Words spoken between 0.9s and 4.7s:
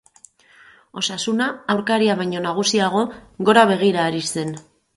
Osasuna, aurkaria baino nagusiago, gora begira ari zen.